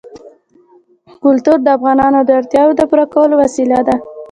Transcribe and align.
کلتور 1.23 1.57
د 1.63 1.67
افغانانو 1.77 2.19
د 2.25 2.29
اړتیاوو 2.39 2.77
د 2.77 2.81
پوره 2.89 3.05
کولو 3.13 3.35
وسیله 3.43 3.79
ده. 3.87 3.95